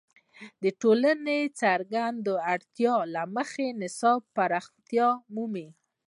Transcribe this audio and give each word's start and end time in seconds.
د 0.63 0.65
ټولنې 0.81 1.39
د 1.47 1.51
څرګندو 1.61 2.33
اړتیاوو 2.53 3.09
له 3.15 3.23
مخې 3.35 3.67
نصاب 3.81 4.21
پراختیا 4.35 5.09
مومي. 5.33 5.67